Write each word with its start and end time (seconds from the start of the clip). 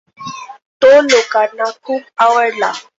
तो 0.81 0.89
लोकांना 1.03 1.69
खूप 1.83 2.01
आवडला. 2.19 2.71